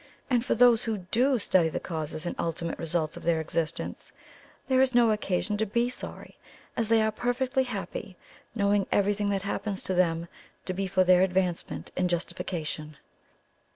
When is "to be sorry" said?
5.57-6.39